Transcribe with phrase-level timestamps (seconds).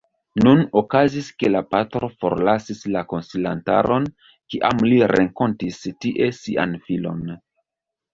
[0.45, 4.07] Nun okazis, ke la patro forlasis la konsilantaron,
[4.55, 7.21] kiam li renkontis tie sian filon.